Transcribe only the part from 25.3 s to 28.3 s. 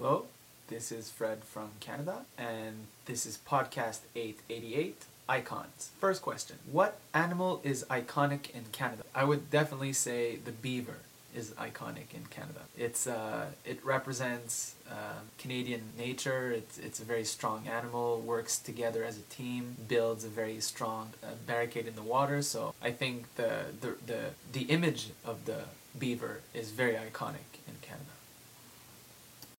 the beaver is very iconic in Canada.